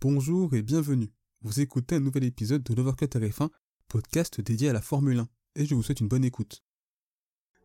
Bonjour 0.00 0.54
et 0.54 0.62
bienvenue. 0.62 1.10
Vous 1.42 1.58
écoutez 1.58 1.96
un 1.96 2.00
nouvel 2.00 2.22
épisode 2.22 2.62
de 2.62 2.72
l'Overcut 2.72 3.06
RF1, 3.06 3.48
podcast 3.88 4.40
dédié 4.40 4.68
à 4.68 4.72
la 4.72 4.80
Formule 4.80 5.18
1, 5.18 5.28
et 5.56 5.66
je 5.66 5.74
vous 5.74 5.82
souhaite 5.82 5.98
une 5.98 6.06
bonne 6.06 6.24
écoute. 6.24 6.62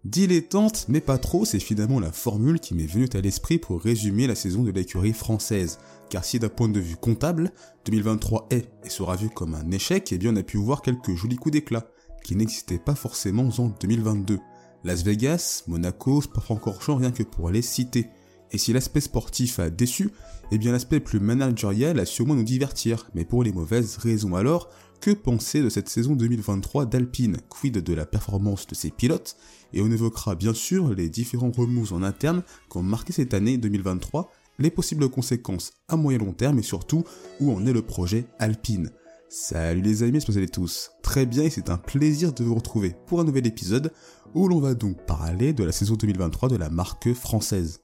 Dilettante, 0.04 0.88
mais 0.90 1.00
pas 1.00 1.20
trop, 1.20 1.46
c'est 1.46 1.60
finalement 1.60 2.00
la 2.00 2.12
formule 2.12 2.60
qui 2.60 2.74
m'est 2.74 2.88
venue 2.88 3.08
à 3.14 3.22
l'esprit 3.22 3.60
pour 3.60 3.80
résumer 3.80 4.26
la 4.26 4.34
saison 4.34 4.64
de 4.64 4.72
l'écurie 4.72 5.14
française. 5.14 5.78
Car 6.10 6.26
si 6.26 6.40
d'un 6.40 6.50
point 6.50 6.70
de 6.70 6.80
vue 6.80 6.96
comptable, 6.96 7.52
2023 7.86 8.48
est 8.50 8.68
et 8.84 8.90
sera 8.90 9.16
vu 9.16 9.30
comme 9.30 9.54
un 9.54 9.70
échec, 9.70 10.12
eh 10.12 10.18
bien 10.18 10.34
on 10.34 10.38
a 10.38 10.42
pu 10.42 10.58
voir 10.58 10.82
quelques 10.82 11.14
jolis 11.14 11.36
coups 11.36 11.54
d'éclat, 11.54 11.88
qui 12.24 12.36
n'existaient 12.36 12.80
pas 12.80 12.96
forcément 12.96 13.48
en 13.60 13.68
2022. 13.80 14.40
Las 14.84 15.04
Vegas, 15.04 15.66
Monaco, 15.68 16.20
Spa-Francorchamps 16.24 16.96
rien 16.96 17.12
que 17.12 17.22
pour 17.22 17.52
les 17.52 17.62
citer. 17.62 18.10
Et 18.54 18.60
si 18.60 18.72
l'aspect 18.72 19.02
sportif 19.02 19.60
a 19.60 19.72
déçu, 19.72 20.12
eh 20.52 20.60
bien 20.60 20.72
l'aspect 20.72 21.00
plus 21.00 21.20
managérial 21.20 22.00
a 22.00 22.06
sûrement 22.06 22.36
nous 22.36 22.44
divertir, 22.44 23.10
mais 23.16 23.26
pour 23.26 23.44
les 23.44 23.52
mauvaises 23.52 23.98
raisons 23.98 24.36
alors, 24.36 24.70
que 25.02 25.10
penser 25.12 25.62
de 25.62 25.70
cette 25.70 25.90
saison 25.90 26.16
2023 26.16 26.86
d'Alpine 26.86 27.38
Quid 27.50 27.80
de 27.80 27.94
la 27.94 28.06
performance 28.06 28.68
de 28.68 28.76
ses 28.76 28.92
pilotes? 28.92 29.36
Et 29.74 29.82
on 29.82 29.92
évoquera 29.92 30.36
bien 30.36 30.54
sûr 30.54 30.94
les 30.94 31.10
différents 31.10 31.52
remous 31.52 31.94
en 31.94 32.04
interne 32.04 32.44
qui 32.70 32.78
ont 32.78 32.84
marqué 32.84 33.12
cette 33.12 33.34
année 33.34 33.58
2023, 33.58 34.32
les 34.60 34.70
possibles 34.70 35.10
conséquences 35.10 35.74
à 35.88 35.96
moyen 35.96 36.20
long 36.20 36.34
terme 36.34 36.60
et 36.60 36.64
surtout 36.64 37.04
où 37.40 37.52
en 37.52 37.66
est 37.66 37.74
le 37.74 37.82
projet 37.82 38.28
Alpine. 38.38 38.92
Salut 39.30 39.82
les 39.82 40.04
amis, 40.04 40.22
c'est 40.22 40.52
tous. 40.52 40.92
Très 41.02 41.26
bien 41.26 41.42
et 41.44 41.50
c'est 41.50 41.72
un 41.72 41.78
plaisir 41.78 42.32
de 42.34 42.44
vous 42.44 42.54
retrouver 42.54 42.96
pour 43.08 43.20
un 43.20 43.24
nouvel 43.24 43.48
épisode 43.48 43.92
où 44.36 44.48
l'on 44.48 44.60
va 44.60 44.76
donc 44.76 45.04
parler 45.08 45.54
de 45.54 45.64
la 45.64 45.72
saison 45.72 45.96
2023 45.96 46.50
de 46.50 46.56
la 46.56 46.70
marque 46.70 47.12
française. 47.14 47.83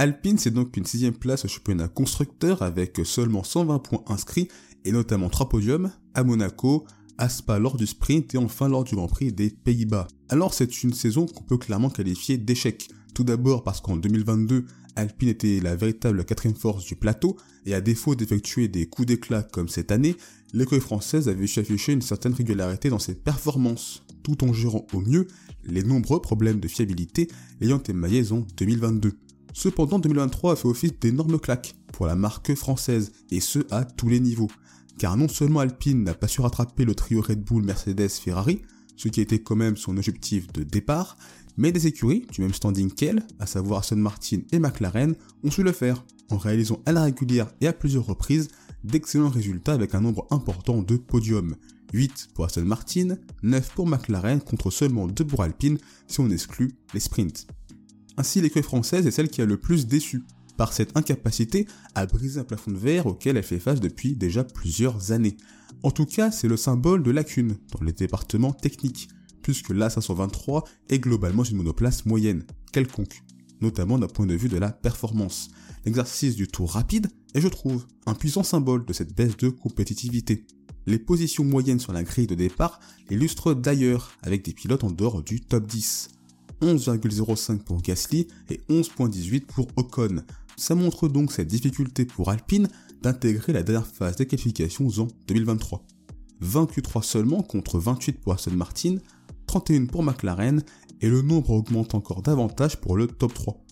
Alpine, 0.00 0.38
c'est 0.38 0.52
donc 0.52 0.76
une 0.76 0.86
sixième 0.86 1.12
place 1.12 1.44
au 1.44 1.48
championnat 1.48 1.88
constructeur 1.88 2.62
avec 2.62 3.00
seulement 3.02 3.42
120 3.42 3.80
points 3.80 4.04
inscrits 4.06 4.46
et 4.84 4.92
notamment 4.92 5.28
trois 5.28 5.48
podiums 5.48 5.90
à 6.14 6.22
Monaco, 6.22 6.86
à 7.18 7.28
Spa 7.28 7.58
lors 7.58 7.76
du 7.76 7.84
sprint 7.84 8.32
et 8.32 8.38
enfin 8.38 8.68
lors 8.68 8.84
du 8.84 8.94
Grand 8.94 9.08
Prix 9.08 9.32
des 9.32 9.50
Pays-Bas. 9.50 10.06
Alors 10.28 10.54
c'est 10.54 10.84
une 10.84 10.94
saison 10.94 11.26
qu'on 11.26 11.42
peut 11.42 11.58
clairement 11.58 11.90
qualifier 11.90 12.38
d'échec. 12.38 12.88
Tout 13.12 13.24
d'abord 13.24 13.64
parce 13.64 13.80
qu'en 13.80 13.96
2022, 13.96 14.66
Alpine 14.94 15.30
était 15.30 15.58
la 15.58 15.74
véritable 15.74 16.24
quatrième 16.24 16.56
force 16.56 16.84
du 16.84 16.94
plateau 16.94 17.36
et 17.66 17.74
à 17.74 17.80
défaut 17.80 18.14
d'effectuer 18.14 18.68
des 18.68 18.86
coups 18.86 19.08
d'éclat 19.08 19.42
comme 19.42 19.68
cette 19.68 19.90
année, 19.90 20.14
l'école 20.52 20.80
française 20.80 21.28
avait 21.28 21.48
su 21.48 21.58
afficher 21.58 21.92
une 21.92 22.02
certaine 22.02 22.34
régularité 22.34 22.88
dans 22.88 23.00
ses 23.00 23.16
performances, 23.16 24.04
tout 24.22 24.44
en 24.44 24.52
gérant 24.52 24.86
au 24.92 25.00
mieux 25.00 25.26
les 25.64 25.82
nombreux 25.82 26.22
problèmes 26.22 26.60
de 26.60 26.68
fiabilité 26.68 27.26
ayant 27.60 27.82
émaillé 27.82 28.30
en 28.30 28.46
2022. 28.56 29.18
Cependant, 29.58 29.98
2023 29.98 30.52
a 30.52 30.54
fait 30.56 30.68
office 30.68 31.00
d'énormes 31.00 31.40
claques 31.40 31.74
pour 31.92 32.06
la 32.06 32.14
marque 32.14 32.54
française, 32.54 33.10
et 33.32 33.40
ce 33.40 33.58
à 33.72 33.84
tous 33.84 34.08
les 34.08 34.20
niveaux. 34.20 34.46
Car 34.98 35.16
non 35.16 35.26
seulement 35.26 35.58
Alpine 35.58 36.04
n'a 36.04 36.14
pas 36.14 36.28
su 36.28 36.40
rattraper 36.40 36.84
le 36.84 36.94
trio 36.94 37.20
Red 37.20 37.42
Bull, 37.42 37.64
Mercedes, 37.64 38.08
Ferrari, 38.08 38.62
ce 38.94 39.08
qui 39.08 39.20
était 39.20 39.40
quand 39.40 39.56
même 39.56 39.76
son 39.76 39.96
objectif 39.96 40.46
de 40.52 40.62
départ, 40.62 41.16
mais 41.56 41.72
des 41.72 41.88
écuries 41.88 42.24
du 42.30 42.40
même 42.40 42.54
standing 42.54 42.92
qu'elle, 42.92 43.26
à 43.40 43.46
savoir 43.46 43.80
Aston 43.80 43.96
Martin 43.96 44.42
et 44.52 44.60
McLaren, 44.60 45.16
ont 45.42 45.50
su 45.50 45.64
le 45.64 45.72
faire, 45.72 46.04
en 46.30 46.38
réalisant 46.38 46.80
à 46.86 46.92
la 46.92 47.02
régulière 47.02 47.50
et 47.60 47.66
à 47.66 47.72
plusieurs 47.72 48.06
reprises 48.06 48.46
d'excellents 48.84 49.28
résultats 49.28 49.72
avec 49.72 49.96
un 49.96 50.02
nombre 50.02 50.28
important 50.30 50.82
de 50.82 50.96
podiums. 50.96 51.56
8 51.92 52.28
pour 52.32 52.44
Aston 52.44 52.64
Martin, 52.64 53.16
9 53.42 53.74
pour 53.74 53.88
McLaren 53.88 54.40
contre 54.40 54.70
seulement 54.70 55.08
2 55.08 55.24
pour 55.24 55.42
Alpine 55.42 55.78
si 56.06 56.20
on 56.20 56.30
exclut 56.30 56.76
les 56.94 57.00
sprints. 57.00 57.48
Ainsi, 58.18 58.40
l'écurie 58.40 58.64
française 58.64 59.06
est 59.06 59.12
celle 59.12 59.28
qui 59.28 59.42
a 59.42 59.46
le 59.46 59.56
plus 59.56 59.86
déçu 59.86 60.24
par 60.56 60.72
cette 60.72 60.96
incapacité 60.96 61.68
à 61.94 62.04
briser 62.04 62.40
un 62.40 62.44
plafond 62.44 62.72
de 62.72 62.76
verre 62.76 63.06
auquel 63.06 63.36
elle 63.36 63.44
fait 63.44 63.60
face 63.60 63.78
depuis 63.78 64.16
déjà 64.16 64.42
plusieurs 64.42 65.12
années. 65.12 65.36
En 65.84 65.92
tout 65.92 66.04
cas, 66.04 66.32
c'est 66.32 66.48
le 66.48 66.56
symbole 66.56 67.04
de 67.04 67.12
lacune 67.12 67.56
dans 67.72 67.84
les 67.84 67.92
départements 67.92 68.52
techniques, 68.52 69.08
puisque 69.40 69.70
l'A523 69.70 70.64
est 70.88 70.98
globalement 70.98 71.44
une 71.44 71.58
monoplace 71.58 72.06
moyenne, 72.06 72.42
quelconque, 72.72 73.22
notamment 73.60 74.00
d'un 74.00 74.08
point 74.08 74.26
de 74.26 74.34
vue 74.34 74.48
de 74.48 74.58
la 74.58 74.72
performance. 74.72 75.50
L'exercice 75.84 76.34
du 76.34 76.48
tour 76.48 76.72
rapide 76.72 77.06
est, 77.34 77.40
je 77.40 77.46
trouve, 77.46 77.86
un 78.06 78.14
puissant 78.14 78.42
symbole 78.42 78.84
de 78.84 78.92
cette 78.92 79.14
baisse 79.14 79.36
de 79.36 79.48
compétitivité. 79.48 80.44
Les 80.86 80.98
positions 80.98 81.44
moyennes 81.44 81.78
sur 81.78 81.92
la 81.92 82.02
grille 82.02 82.26
de 82.26 82.34
départ 82.34 82.80
l'illustrent 83.10 83.54
d'ailleurs 83.54 84.10
avec 84.22 84.44
des 84.44 84.54
pilotes 84.54 84.82
en 84.82 84.90
dehors 84.90 85.22
du 85.22 85.40
top 85.40 85.68
10. 85.68 86.08
11,05 86.62 87.58
pour 87.58 87.82
Gasly 87.82 88.28
et 88.50 88.60
11,18 88.68 89.46
pour 89.46 89.68
Ocon. 89.76 90.22
Ça 90.56 90.74
montre 90.74 91.08
donc 91.08 91.32
cette 91.32 91.48
difficulté 91.48 92.04
pour 92.04 92.30
Alpine 92.30 92.68
d'intégrer 93.02 93.52
la 93.52 93.62
dernière 93.62 93.86
phase 93.86 94.16
des 94.16 94.26
qualifications 94.26 94.88
en 94.98 95.08
2023. 95.28 95.84
23 96.40 97.02
seulement 97.02 97.42
contre 97.42 97.78
28 97.78 98.20
pour 98.20 98.32
Aston 98.32 98.52
Martin, 98.52 98.96
31 99.46 99.86
pour 99.86 100.02
McLaren 100.02 100.62
et 101.00 101.08
le 101.08 101.22
nombre 101.22 101.50
augmente 101.50 101.94
encore 101.94 102.22
davantage 102.22 102.80
pour 102.80 102.96
le 102.96 103.06
top 103.06 103.34
3. 103.34 103.64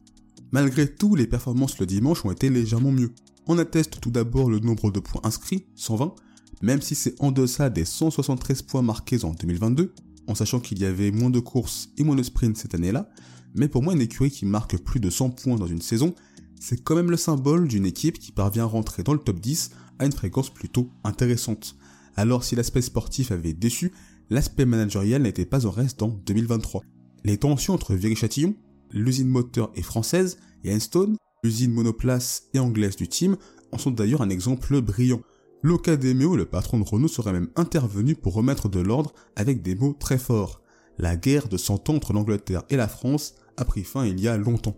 Malgré 0.52 0.86
tout, 0.92 1.16
les 1.16 1.26
performances 1.26 1.78
le 1.78 1.86
dimanche 1.86 2.24
ont 2.24 2.30
été 2.30 2.50
légèrement 2.50 2.92
mieux. 2.92 3.12
On 3.46 3.58
atteste 3.58 4.00
tout 4.00 4.10
d'abord 4.10 4.50
le 4.50 4.58
nombre 4.58 4.90
de 4.90 5.00
points 5.00 5.20
inscrits, 5.24 5.66
120, 5.74 6.14
même 6.62 6.82
si 6.82 6.94
c'est 6.94 7.20
en 7.20 7.32
deçà 7.32 7.68
des 7.68 7.84
173 7.84 8.62
points 8.62 8.82
marqués 8.82 9.24
en 9.24 9.32
2022, 9.32 9.92
en 10.26 10.34
sachant 10.34 10.60
qu'il 10.60 10.78
y 10.78 10.84
avait 10.84 11.10
moins 11.10 11.30
de 11.30 11.40
courses 11.40 11.90
et 11.98 12.04
moins 12.04 12.16
de 12.16 12.22
sprints 12.22 12.56
cette 12.56 12.74
année-là, 12.74 13.08
mais 13.54 13.68
pour 13.68 13.82
moi 13.82 13.94
une 13.94 14.00
écurie 14.00 14.30
qui 14.30 14.46
marque 14.46 14.78
plus 14.78 15.00
de 15.00 15.10
100 15.10 15.30
points 15.30 15.56
dans 15.56 15.66
une 15.66 15.80
saison, 15.80 16.14
c'est 16.60 16.82
quand 16.82 16.94
même 16.94 17.10
le 17.10 17.16
symbole 17.16 17.68
d'une 17.68 17.86
équipe 17.86 18.18
qui 18.18 18.32
parvient 18.32 18.64
à 18.64 18.66
rentrer 18.66 19.02
dans 19.02 19.12
le 19.12 19.18
top 19.18 19.40
10 19.40 19.70
à 19.98 20.06
une 20.06 20.12
fréquence 20.12 20.50
plutôt 20.50 20.90
intéressante. 21.04 21.76
Alors 22.16 22.44
si 22.44 22.54
l'aspect 22.56 22.82
sportif 22.82 23.30
avait 23.30 23.52
déçu, 23.52 23.92
l'aspect 24.30 24.64
managérial 24.64 25.22
n'était 25.22 25.44
pas 25.44 25.66
en 25.66 25.70
reste 25.70 26.02
en 26.02 26.08
2023. 26.08 26.82
Les 27.24 27.38
tensions 27.38 27.74
entre 27.74 27.94
Viry-Châtillon, 27.94 28.54
l'usine 28.92 29.28
moteur 29.28 29.70
et 29.74 29.82
française, 29.82 30.38
et 30.64 30.74
Enstone, 30.74 31.16
l'usine 31.42 31.72
monoplace 31.72 32.44
et 32.54 32.58
anglaise 32.58 32.96
du 32.96 33.08
team, 33.08 33.36
en 33.72 33.78
sont 33.78 33.90
d'ailleurs 33.90 34.22
un 34.22 34.30
exemple 34.30 34.80
brillant. 34.80 35.20
L'Ocadémio, 35.66 36.36
le 36.36 36.44
patron 36.44 36.78
de 36.78 36.84
Renault, 36.84 37.08
serait 37.08 37.32
même 37.32 37.48
intervenu 37.56 38.14
pour 38.14 38.34
remettre 38.34 38.68
de 38.68 38.78
l'ordre 38.78 39.12
avec 39.34 39.62
des 39.62 39.74
mots 39.74 39.96
très 39.98 40.16
forts. 40.16 40.62
La 40.96 41.16
guerre 41.16 41.48
de 41.48 41.56
100 41.56 41.90
ans 41.90 41.96
entre 41.96 42.12
l'Angleterre 42.12 42.62
et 42.70 42.76
la 42.76 42.86
France 42.86 43.34
a 43.56 43.64
pris 43.64 43.82
fin 43.82 44.06
il 44.06 44.20
y 44.20 44.28
a 44.28 44.36
longtemps. 44.36 44.76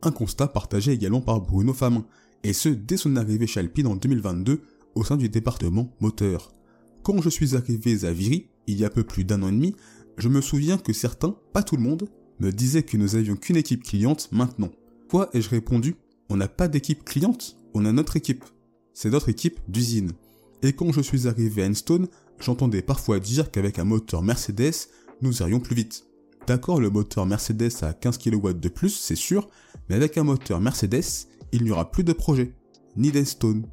Un 0.00 0.12
constat 0.12 0.48
partagé 0.48 0.92
également 0.92 1.20
par 1.20 1.42
Bruno 1.42 1.74
Famin, 1.74 2.06
et 2.42 2.54
ce 2.54 2.70
dès 2.70 2.96
son 2.96 3.16
arrivée 3.16 3.46
chez 3.46 3.60
Alpine 3.60 3.86
en 3.86 3.96
2022 3.96 4.62
au 4.94 5.04
sein 5.04 5.18
du 5.18 5.28
département 5.28 5.94
moteur. 6.00 6.50
Quand 7.02 7.20
je 7.20 7.28
suis 7.28 7.54
arrivé 7.54 8.06
à 8.06 8.12
Viry, 8.14 8.48
il 8.66 8.78
y 8.78 8.86
a 8.86 8.88
peu 8.88 9.04
plus 9.04 9.24
d'un 9.24 9.42
an 9.42 9.48
et 9.48 9.52
demi, 9.52 9.76
je 10.16 10.30
me 10.30 10.40
souviens 10.40 10.78
que 10.78 10.94
certains, 10.94 11.36
pas 11.52 11.62
tout 11.62 11.76
le 11.76 11.82
monde, 11.82 12.08
me 12.38 12.50
disaient 12.50 12.82
que 12.82 12.96
nous 12.96 13.14
avions 13.14 13.36
qu'une 13.36 13.58
équipe 13.58 13.84
cliente 13.84 14.30
maintenant. 14.32 14.70
Quoi 15.10 15.28
ai-je 15.34 15.50
répondu 15.50 15.96
On 16.30 16.38
n'a 16.38 16.48
pas 16.48 16.68
d'équipe 16.68 17.04
cliente, 17.04 17.58
on 17.74 17.84
a 17.84 17.92
notre 17.92 18.16
équipe 18.16 18.46
c'est 18.92 19.10
notre 19.10 19.28
équipe 19.28 19.60
d'usine. 19.68 20.12
Et 20.62 20.72
quand 20.72 20.92
je 20.92 21.00
suis 21.00 21.26
arrivé 21.26 21.62
à 21.62 21.68
Enstone, 21.68 22.08
j'entendais 22.38 22.82
parfois 22.82 23.18
dire 23.18 23.50
qu'avec 23.50 23.78
un 23.78 23.84
moteur 23.84 24.22
Mercedes, 24.22 24.88
nous 25.22 25.40
irions 25.40 25.60
plus 25.60 25.74
vite. 25.74 26.06
D'accord, 26.46 26.80
le 26.80 26.90
moteur 26.90 27.26
Mercedes 27.26 27.82
a 27.82 27.92
15 27.92 28.18
kW 28.18 28.52
de 28.52 28.68
plus, 28.68 28.90
c'est 28.90 29.16
sûr, 29.16 29.48
mais 29.88 29.96
avec 29.96 30.18
un 30.18 30.24
moteur 30.24 30.60
Mercedes, 30.60 31.28
il 31.52 31.64
n'y 31.64 31.70
aura 31.70 31.90
plus 31.90 32.04
de 32.04 32.12
projet, 32.12 32.54
ni 32.96 33.10
d'Enstone. 33.10 33.66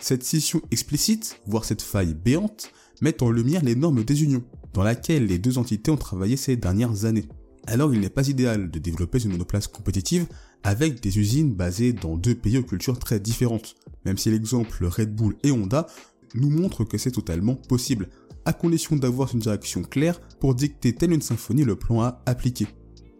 Cette 0.00 0.22
scission 0.22 0.60
explicite, 0.70 1.40
voire 1.46 1.64
cette 1.64 1.82
faille 1.82 2.14
béante, 2.14 2.70
met 3.00 3.22
en 3.22 3.30
lumière 3.30 3.62
des 3.62 4.22
unions, 4.22 4.44
dans 4.72 4.82
laquelle 4.82 5.26
les 5.26 5.38
deux 5.38 5.58
entités 5.58 5.90
ont 5.90 5.96
travaillé 5.96 6.36
ces 6.36 6.56
dernières 6.56 7.04
années. 7.04 7.28
Alors 7.66 7.92
il 7.92 8.00
n'est 8.00 8.10
pas 8.10 8.28
idéal 8.28 8.70
de 8.70 8.78
développer 8.78 9.22
une 9.22 9.32
monoplace 9.32 9.66
compétitive 9.66 10.26
avec 10.62 11.00
des 11.00 11.18
usines 11.18 11.54
basées 11.54 11.92
dans 11.92 12.16
deux 12.16 12.34
pays 12.34 12.58
aux 12.58 12.62
cultures 12.62 12.98
très 12.98 13.20
différentes, 13.20 13.74
même 14.06 14.16
si 14.16 14.30
l'exemple 14.30 14.86
Red 14.86 15.14
Bull 15.14 15.36
et 15.42 15.50
Honda 15.50 15.88
nous 16.34 16.48
montre 16.48 16.84
que 16.84 16.96
c'est 16.96 17.10
totalement 17.10 17.56
possible, 17.56 18.08
à 18.44 18.52
condition 18.52 18.94
d'avoir 18.94 19.34
une 19.34 19.40
direction 19.40 19.82
claire 19.82 20.20
pour 20.38 20.54
dicter 20.54 20.94
telle 20.94 21.12
une 21.12 21.20
symphonie 21.20 21.64
le 21.64 21.74
plan 21.74 22.02
à 22.02 22.22
appliquer. 22.24 22.68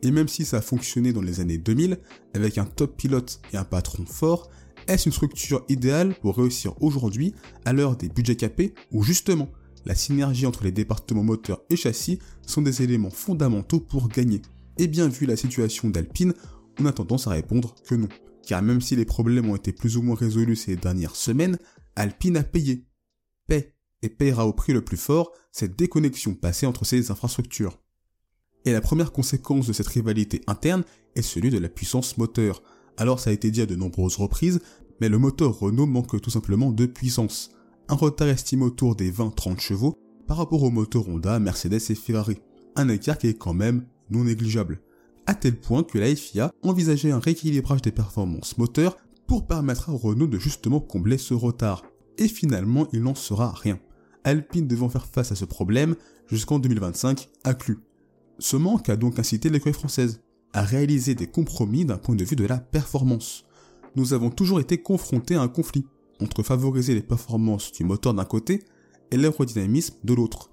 Et 0.03 0.12
même 0.12 0.29
si 0.29 0.44
ça 0.44 0.59
a 0.59 0.61
fonctionné 0.61 1.12
dans 1.12 1.23
les 1.23 1.41
années 1.41 1.59
2000, 1.59 1.99
avec 2.35 2.59
un 2.59 2.65
top 2.65 2.97
pilote 2.97 3.41
et 3.53 3.56
un 3.56 3.65
patron 3.65 4.06
fort, 4.06 4.49
est-ce 4.87 5.09
une 5.09 5.12
structure 5.12 5.65
idéale 5.69 6.15
pour 6.23 6.37
réussir 6.37 6.81
aujourd'hui 6.81 7.35
à 7.65 7.73
l'heure 7.73 7.97
des 7.97 8.09
budgets 8.09 8.37
capés 8.37 8.73
où 8.93 9.03
justement 9.03 9.49
la 9.85 9.97
synergie 9.97 10.47
entre 10.47 10.62
les 10.62 10.73
départements 10.73 11.25
moteurs 11.25 11.62
et 11.69 11.77
châssis 11.77 12.21
sont 12.47 12.62
des 12.62 12.82
éléments 12.82 13.11
fondamentaux 13.11 13.81
pour 13.81 14.09
gagner? 14.09 14.43
Et 14.79 14.87
bien 14.87 15.09
vu 15.09 15.27
la 15.27 15.37
situation 15.37 15.91
d'Alpine, 15.91 16.35
on 16.79 16.87
a 16.87 16.93
tendance 16.93 17.27
à 17.27 17.31
répondre 17.31 17.75
que 17.89 17.97
non. 17.97 18.09
Car 18.46 18.62
même 18.62 18.81
si 18.81 18.94
les 18.94 19.04
problèmes 19.04 19.50
ont 19.50 19.56
été 19.56 19.72
plus 19.72 19.96
ou 19.96 20.02
moins 20.02 20.14
résolus 20.14 20.56
ces 20.56 20.76
dernières 20.76 21.16
semaines, 21.16 21.58
Alpine 21.96 22.37
a 22.37 22.44
payé. 22.44 22.87
Paie 23.48 23.75
et 24.02 24.08
paiera 24.08 24.46
au 24.46 24.52
prix 24.52 24.72
le 24.72 24.84
plus 24.84 24.96
fort 24.96 25.32
cette 25.50 25.76
déconnexion 25.76 26.34
passée 26.34 26.66
entre 26.66 26.84
ces 26.84 27.10
infrastructures. 27.10 27.81
Et 28.64 28.72
la 28.72 28.81
première 28.81 29.12
conséquence 29.12 29.66
de 29.66 29.72
cette 29.72 29.88
rivalité 29.88 30.43
interne 30.46 30.84
est 31.16 31.22
celui 31.22 31.50
de 31.50 31.58
la 31.58 31.69
puissance 31.69 32.19
moteur. 32.19 32.62
Alors 32.96 33.19
ça 33.19 33.31
a 33.31 33.32
été 33.32 33.50
dit 33.50 33.62
à 33.62 33.66
de 33.66 33.76
nombreuses 33.76 34.16
reprises, 34.16 34.60
Mais 35.00 35.08
le 35.08 35.19
moteur 35.19 35.58
Renault 35.58 35.87
manque 35.87 36.20
tout 36.22 36.31
simplement 36.31 36.72
de 36.72 36.87
puissance. 36.87 37.50
Un 37.88 37.96
retard 37.96 38.28
estimé 38.28 38.64
autour 38.64 38.96
des 38.96 39.12
20-30 39.12 39.60
chevaux 39.60 39.98
par 40.26 40.38
rapport 40.38 40.62
aux 40.62 40.70
moteurs 40.70 41.08
Honda, 41.08 41.38
Mercedes 41.38 41.90
et 41.90 41.94
Ferrari. 41.94 42.38
Un 42.76 42.88
écart 42.88 43.19
qui 43.19 43.26
est 43.28 43.38
quand 43.38 43.54
même 43.54 43.87
non 44.10 44.25
négligeable. 44.25 44.81
À 45.26 45.34
tel 45.34 45.56
point 45.56 45.82
que 45.82 45.99
la 45.99 46.14
FIA 46.14 46.52
envisageait 46.62 47.11
un 47.11 47.19
rééquilibrage 47.19 47.82
des 47.82 47.90
performances 47.90 48.58
moteurs 48.58 48.96
pour 49.26 49.46
permettre 49.46 49.90
à 49.90 49.93
Renault 49.93 50.28
de 50.28 50.38
justement 50.38 50.81
combler 50.81 51.19
ce 51.19 51.34
retard. 51.34 51.82
Et 52.19 52.28
finalement, 52.28 52.87
il 52.93 53.02
n'en 53.02 53.14
sera 53.14 53.50
rien. 53.52 53.78
Alpine 54.25 54.69
devant 54.69 54.88
faire 54.88 55.06
face 55.06 55.32
à 55.32 55.37
ce 55.37 55.44
problème 55.44 55.96
jusqu'en 56.28 56.58
2025 56.58 57.28
inclus. 57.44 57.81
Ce 58.38 58.56
manque 58.56 58.88
a 58.88 58.96
donc 58.96 59.19
incité 59.19 59.50
l'école 59.50 59.73
française 59.73 60.20
à 60.52 60.62
réaliser 60.62 61.14
des 61.14 61.26
compromis 61.26 61.84
d'un 61.84 61.99
point 61.99 62.14
de 62.14 62.25
vue 62.25 62.37
de 62.37 62.46
la 62.46 62.58
performance. 62.58 63.44
Nous 63.94 64.12
avons 64.12 64.31
toujours 64.31 64.61
été 64.61 64.79
confrontés 64.79 65.34
à 65.34 65.43
un 65.43 65.49
conflit 65.49 65.87
entre 66.20 66.43
favoriser 66.43 66.94
les 66.94 67.02
performances 67.02 67.72
du 67.72 67.84
moteur 67.84 68.14
d'un 68.14 68.25
côté 68.25 68.62
et 69.11 69.17
l'aérodynamisme 69.17 69.96
de 70.05 70.14
l'autre. 70.14 70.50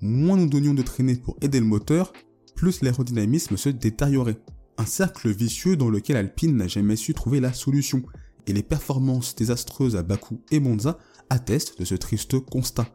Moins 0.00 0.36
nous 0.36 0.48
donnions 0.48 0.74
de 0.74 0.82
traînées 0.82 1.16
pour 1.16 1.36
aider 1.40 1.60
le 1.60 1.66
moteur, 1.66 2.12
plus 2.54 2.82
l'aérodynamisme 2.82 3.56
se 3.56 3.68
détériorait. 3.68 4.40
Un 4.78 4.86
cercle 4.86 5.30
vicieux 5.30 5.76
dans 5.76 5.88
lequel 5.88 6.16
Alpine 6.16 6.56
n'a 6.56 6.68
jamais 6.68 6.96
su 6.96 7.14
trouver 7.14 7.40
la 7.40 7.52
solution, 7.52 8.02
et 8.46 8.52
les 8.52 8.62
performances 8.62 9.34
désastreuses 9.34 9.96
à 9.96 10.02
Bakou 10.02 10.40
et 10.50 10.60
Monza 10.60 10.98
attestent 11.30 11.78
de 11.78 11.84
ce 11.84 11.94
triste 11.94 12.38
constat. 12.40 12.88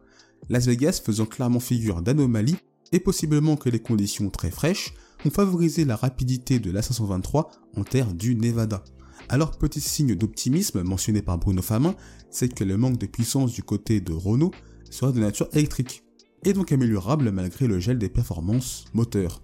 Las 0.49 0.67
Vegas 0.67 1.01
faisant 1.03 1.25
clairement 1.25 1.59
figure 1.59 2.01
d'anomalie, 2.01 2.57
et 2.91 2.99
possiblement 2.99 3.55
que 3.55 3.69
les 3.69 3.79
conditions 3.79 4.29
très 4.29 4.51
fraîches 4.51 4.93
ont 5.25 5.29
favorisé 5.29 5.85
la 5.85 5.95
rapidité 5.95 6.59
de 6.59 6.71
l'A523 6.71 7.47
en 7.75 7.83
terre 7.83 8.13
du 8.13 8.35
Nevada. 8.35 8.83
Alors 9.27 9.57
petit 9.57 9.81
signe 9.81 10.15
d'optimisme 10.15 10.81
mentionné 10.81 11.21
par 11.21 11.37
Bruno 11.37 11.61
Famin, 11.61 11.95
c'est 12.31 12.53
que 12.53 12.63
le 12.63 12.77
manque 12.77 12.97
de 12.97 13.05
puissance 13.05 13.53
du 13.53 13.63
côté 13.63 14.01
de 14.01 14.13
Renault 14.13 14.51
sera 14.89 15.11
de 15.11 15.19
nature 15.19 15.49
électrique, 15.53 16.03
et 16.43 16.53
donc 16.53 16.71
améliorable 16.71 17.31
malgré 17.31 17.67
le 17.67 17.79
gel 17.79 17.99
des 17.99 18.09
performances 18.09 18.85
moteurs. 18.93 19.43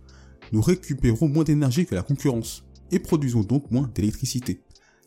Nous 0.56 0.62
récupérons 0.62 1.28
moins 1.28 1.44
d'énergie 1.44 1.86
que 1.86 1.96
la 1.96 2.02
concurrence, 2.02 2.64
et 2.90 3.00
produisons 3.00 3.42
donc 3.42 3.72
moins 3.72 3.92
d'électricité. 3.94 4.62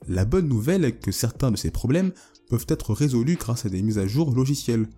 La 0.07 0.27
bonne 0.27 0.47
nouvelle 0.47 0.85
est 0.85 1.01
que 1.01 1.11
certains 1.11 1.51
de 1.51 1.57
ces 1.57 1.71
problèmes 1.71 2.13
peuvent 2.51 2.67
être 2.69 2.93
résolus 2.93 3.37
grâce 3.37 3.65
à 3.65 3.71
des 3.71 3.81
mises 3.81 3.97
à 3.97 4.07
jour 4.07 4.31
logicielles. 4.31 4.91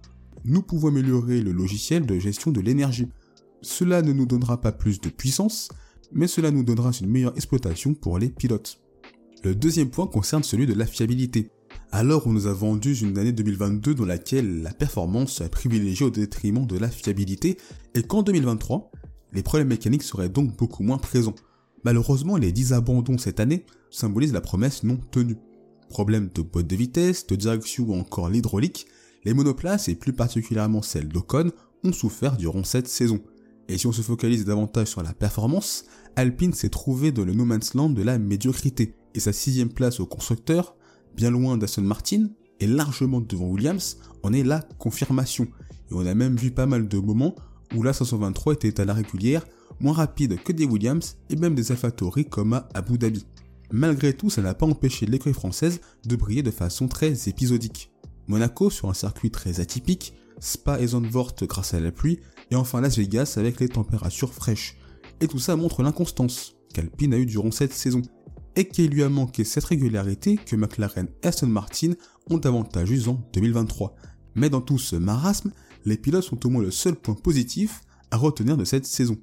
Nous 0.44 0.62
pouvons 0.62 0.88
améliorer 0.88 1.41
le 1.41 1.52
logiciel 1.52 2.05
de 2.05 2.19
gestion 2.19 2.50
de 2.50 2.61
l'énergie. 2.61 3.06
Cela 3.62 4.02
ne 4.02 4.12
nous 4.12 4.26
donnera 4.26 4.61
pas 4.61 4.73
plus 4.73 5.00
de 5.00 5.08
puissance, 5.08 5.69
mais 6.11 6.26
cela 6.26 6.50
nous 6.50 6.64
donnera 6.64 6.91
une 7.00 7.11
meilleure 7.11 7.37
exploitation 7.37 7.94
pour 7.94 8.19
les 8.19 8.29
pilotes. 8.29 8.81
Le 9.44 9.55
deuxième 9.55 9.91
point 9.91 10.08
concerne 10.08 10.43
celui 10.43 10.67
de 10.67 10.75
la 10.75 10.87
fiabilité. 10.87 11.52
Alors 11.93 12.26
on 12.26 12.32
nous 12.32 12.49
a 12.49 12.52
vendu 12.52 12.93
une 12.97 13.17
année 13.19 13.31
2022 13.31 13.94
dans 13.94 14.05
laquelle 14.05 14.62
la 14.62 14.73
performance 14.73 15.43
a 15.43 15.49
privilégié 15.49 16.06
au 16.06 16.11
détriment 16.11 16.67
de 16.67 16.76
la 16.76 16.88
fiabilité, 16.88 17.56
et 17.94 18.02
qu'en 18.02 18.25
2023, 18.25 18.91
les 19.32 19.43
problèmes 19.43 19.69
mécaniques 19.69 20.03
seraient 20.03 20.29
donc 20.29 20.56
beaucoup 20.56 20.82
moins 20.82 20.99
présents. 20.99 21.35
Malheureusement, 21.85 22.37
les 22.37 22.53
10 22.53 22.73
abandons 22.73 23.19
cette 23.19 23.41
année 23.41 23.65
symbolisent 23.91 24.32
la 24.32 24.41
promesse 24.41 24.82
non 24.82 24.99
tenue. 25.11 25.38
Problèmes 25.88 26.31
de 26.35 26.43
boîte 26.43 26.67
de 26.67 26.77
vitesse, 26.77 27.27
de 27.27 27.37
direction 27.37 27.85
ou 27.85 27.94
encore 27.94 28.29
l'hydraulique, 28.29 28.87
les 29.25 29.35
monoplaces 29.35 29.88
et 29.88 29.94
plus 29.94 30.12
particulièrement 30.12 30.82
celles 30.82 31.09
d'Ocon 31.09 31.50
ont 31.85 31.93
souffert 31.93 32.37
durant 32.37 32.65
cette 32.65 32.88
saison. 32.88 33.21
Et 33.69 33.79
si 33.79 33.87
on 33.87 33.93
se 33.93 34.03
focalise 34.03 34.44
davantage 34.44 34.88
sur 34.88 35.03
la 35.03 35.12
performance, 35.15 35.85
Alpine 36.17 36.53
s'est 36.53 36.71
trouvé 36.71 37.12
dans 37.12 37.25
le 37.25 37.33
no 37.33 37.44
man's 37.44 37.75
land 37.75 37.91
de 37.91 38.03
la 38.03 38.19
médiocrité, 38.19 38.94
et 39.15 39.21
sa 39.21 39.33
sixième 39.33 39.73
place 39.73 40.00
au 40.00 40.06
constructeur, 40.06 40.76
bien 41.17 41.31
loin 41.31 41.56
d'Aston 41.56 41.83
Martin, 41.83 42.29
et 42.61 42.67
largement 42.67 43.21
devant 43.21 43.47
Williams, 43.47 43.99
en 44.23 44.33
est 44.33 44.43
la 44.43 44.61
confirmation. 44.79 45.47
Et 45.91 45.94
on 45.94 46.06
a 46.06 46.15
même 46.15 46.37
vu 46.37 46.50
pas 46.50 46.67
mal 46.67 46.88
de 46.88 46.99
moments 46.99 47.35
où 47.75 47.83
la 47.83 47.93
523 47.93 48.55
était 48.55 48.81
à 48.81 48.85
la 48.85 48.95
régulière, 48.95 49.47
moins 49.81 49.93
rapide 49.93 50.43
que 50.43 50.53
des 50.53 50.65
Williams 50.65 51.17
et 51.29 51.37
même 51.37 51.55
des 51.55 51.73
AlphaTauri 51.73 52.27
comme 52.27 52.55
à 52.55 52.69
Abu 52.75 52.99
Dhabi. 52.99 53.25
Malgré 53.73 54.13
tout, 54.13 54.31
ça 54.31 54.43
n'a 54.43 54.55
pas 54.55 54.67
empêché 54.67 55.07
l'écurie 55.07 55.35
française 55.35 55.81
de 56.05 56.17
briller 56.17 56.43
de 56.43 56.51
façon 56.51 56.89
très 56.89 57.29
épisodique. 57.29 57.93
Monaco 58.27 58.71
sur 58.71 58.89
un 58.89 58.95
circuit 58.95 59.31
très 59.31 59.61
atypique, 59.61 60.15
Spa 60.41 60.81
et 60.81 60.89
Zandvoort 60.89 61.35
grâce 61.43 61.75
à 61.75 61.81
la 61.81 61.93
pluie, 61.93 62.21
et 62.51 62.57
enfin 62.57 62.81
Las 62.81 62.97
Vegas 62.97 63.35
avec 63.37 63.61
les 63.61 63.69
températures 63.69 64.35
fraîches. 64.35 64.77
Et 65.21 65.29
tout 65.29 65.39
ça 65.39 65.55
montre 65.57 65.83
l'inconstance 65.83 66.57
qu'Alpine 66.73 67.15
a 67.15 67.19
eu 67.19 67.27
durant 67.27 67.51
cette 67.51 67.73
saison, 67.73 68.03
et 68.57 68.67
qu'il 68.67 68.91
lui 68.91 69.03
a 69.03 69.09
manqué 69.09 69.45
cette 69.45 69.65
régularité 69.65 70.37
que 70.37 70.57
McLaren 70.57 71.09
et 71.23 71.29
Aston 71.29 71.47
Martin 71.47 71.93
ont 72.29 72.39
davantage 72.39 72.91
eu 72.91 73.09
en 73.09 73.23
2023. 73.33 73.95
Mais 74.35 74.51
dans 74.51 74.61
tout 74.61 74.79
ce 74.79 74.97
marasme, 74.97 75.53
les 75.85 75.97
pilotes 75.97 76.25
sont 76.25 76.47
au 76.47 76.50
moins 76.50 76.62
le 76.62 76.71
seul 76.71 76.94
point 76.94 77.15
positif 77.15 77.82
à 78.11 78.17
retenir 78.17 78.56
de 78.56 78.65
cette 78.65 78.87
saison. 78.87 79.17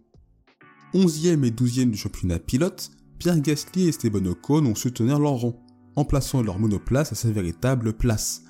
11e 0.94 1.44
et 1.44 1.52
12e 1.52 1.92
du 1.92 1.98
championnat 1.98 2.40
pilote, 2.40 2.92
Pierre 3.20 3.40
Gasly 3.40 3.86
et 3.86 3.90
Esteban 3.90 4.26
Ocon 4.26 4.66
ont 4.66 4.76
su 4.76 4.92
tenir 4.92 5.20
leur 5.20 5.34
rang, 5.34 5.60
en 5.96 6.06
plaçant 6.06 6.42
leur 6.42 6.60
monoplace 6.60 7.12
à 7.12 7.16
sa 7.16 7.30
véritable 7.30 7.94
place. 7.94 8.44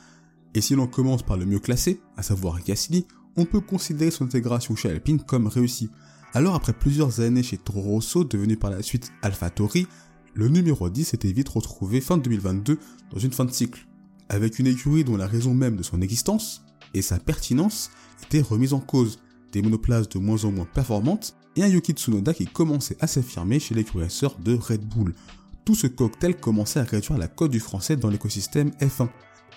Et 0.54 0.62
si 0.62 0.76
l'on 0.76 0.88
commence 0.88 1.24
par 1.24 1.38
le 1.38 1.46
mieux 1.46 1.60
classé, 1.60 2.02
à 2.16 2.24
savoir 2.24 2.62
Gasly, 2.64 3.08
on 3.36 3.46
peut 3.46 3.62
considérer 3.62 4.12
son 4.12 4.26
intégration 4.26 4.76
chez 4.76 4.90
Alpine 4.90 5.22
comme 5.22 5.48
réussie. 5.48 5.90
Alors 6.34 6.56
après 6.56 6.74
plusieurs 6.74 7.22
années 7.22 7.44
chez 7.44 7.58
Toro 7.58 7.82
Rosso, 7.82 8.24
devenu 8.24 8.58
par 8.58 8.72
la 8.72 8.84
suite 8.84 9.12
AlphaTauri, 9.22 9.88
le 10.34 10.50
numéro 10.50 10.90
10 10.90 11.06
s'était 11.06 11.32
vite 11.32 11.50
retrouvé 11.50 12.02
fin 12.02 12.18
2022 12.18 12.78
dans 13.12 13.20
une 13.20 13.32
fin 13.32 13.46
de 13.46 13.52
cycle, 13.52 13.88
avec 14.30 14.60
une 14.60 14.68
écurie 14.68 15.04
dont 15.04 15.18
la 15.18 15.28
raison 15.28 15.54
même 15.54 15.76
de 15.76 15.84
son 15.84 16.02
existence 16.02 16.67
et 16.98 17.02
sa 17.02 17.20
pertinence 17.20 17.92
était 18.24 18.42
remise 18.42 18.74
en 18.74 18.80
cause, 18.80 19.20
des 19.52 19.62
monoplaces 19.62 20.10
de 20.10 20.20
moins 20.20 20.44
en 20.46 20.52
moins 20.52 20.66
performantes 20.66 21.36
et 21.56 21.64
un 21.64 21.68
Yuki 21.68 21.94
Tsunoda 21.94 22.34
qui 22.34 22.46
commençait 22.46 22.98
à 23.00 23.08
s'affirmer 23.08 23.60
chez 23.60 23.76
les 23.76 23.84
de 23.84 24.56
Red 24.56 24.82
Bull. 24.82 25.14
Tout 25.66 25.76
ce 25.76 25.88
cocktail 25.88 26.36
commençait 26.36 26.80
à 26.80 26.84
réduire 26.84 27.18
la 27.18 27.28
cote 27.28 27.52
du 27.52 27.60
français 27.60 27.96
dans 27.96 28.10
l'écosystème 28.10 28.72
F1. 28.80 29.10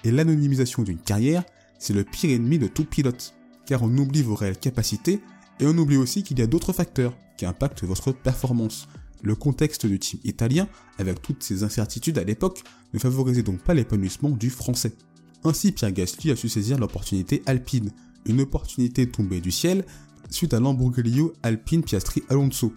Et 0.04 0.10
l'anonymisation 0.10 0.82
d'une 0.82 0.98
carrière, 0.98 1.44
c'est 1.78 1.92
le 1.92 2.04
pire 2.04 2.30
ennemi 2.30 2.58
de 2.58 2.66
tout 2.66 2.84
pilote, 2.84 3.34
car 3.66 3.82
on 3.82 3.96
oublie 3.96 4.22
vos 4.22 4.34
réelles 4.34 4.58
capacités 4.58 5.20
et 5.60 5.66
on 5.66 5.76
oublie 5.76 5.98
aussi 5.98 6.22
qu'il 6.22 6.38
y 6.38 6.42
a 6.42 6.46
d'autres 6.46 6.72
facteurs 6.72 7.16
qui 7.36 7.46
impactent 7.46 7.84
votre 7.84 8.12
performance. 8.12 8.88
Le 9.22 9.34
contexte 9.34 9.86
du 9.86 9.98
team 9.98 10.18
italien, 10.24 10.68
avec 10.98 11.20
toutes 11.20 11.42
ses 11.42 11.62
incertitudes 11.62 12.18
à 12.18 12.24
l'époque, 12.24 12.62
ne 12.94 12.98
favorisait 12.98 13.42
donc 13.42 13.60
pas 13.60 13.74
l'épanouissement 13.74 14.30
du 14.30 14.48
français. 14.48 14.92
Ainsi, 15.44 15.72
Pierre 15.72 15.92
Gasly 15.92 16.30
a 16.30 16.36
su 16.36 16.48
saisir 16.48 16.78
l'opportunité 16.78 17.42
alpine, 17.46 17.90
une 18.26 18.40
opportunité 18.40 19.10
tombée 19.10 19.40
du 19.40 19.50
ciel 19.50 19.84
suite 20.28 20.54
à 20.54 20.60
l'Ambroglio 20.60 21.32
Alpine 21.42 21.82
Piastri 21.82 22.22
Alonso. 22.28 22.72